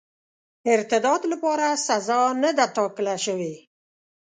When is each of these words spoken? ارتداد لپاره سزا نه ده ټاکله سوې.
ارتداد 0.75 1.21
لپاره 1.31 1.67
سزا 1.87 2.21
نه 2.41 2.49
ده 2.57 2.65
ټاکله 2.75 3.15
سوې. 3.25 3.53